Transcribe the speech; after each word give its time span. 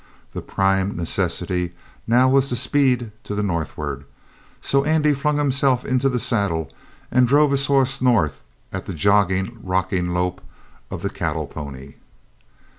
The 0.33 0.41
prime 0.41 0.95
necessity 0.97 1.73
now 2.07 2.27
was 2.27 2.47
speed 2.59 3.11
to 3.23 3.35
the 3.35 3.43
northward. 3.43 4.03
So 4.59 4.83
Andy 4.83 5.13
flung 5.13 5.37
himself 5.37 5.85
into 5.85 6.09
the 6.09 6.17
saddle 6.19 6.71
and 7.11 7.27
drove 7.27 7.51
his 7.51 7.67
horse 7.67 8.01
north 8.01 8.41
at 8.73 8.87
the 8.87 8.95
jogging, 8.95 9.59
rocking 9.61 10.09
lope 10.09 10.41
of 10.89 11.03
the 11.03 11.11
cattle 11.11 11.45
pony. 11.45 11.97